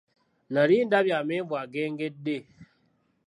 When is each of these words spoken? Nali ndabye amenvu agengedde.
Nali 0.53 0.75
ndabye 0.87 1.13
amenvu 1.21 1.53
agengedde. 1.63 2.37